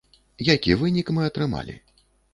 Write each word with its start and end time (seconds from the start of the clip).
Які 0.53 0.73
вынік 0.83 1.11
мы 1.19 1.27
атрымалі? 1.33 1.77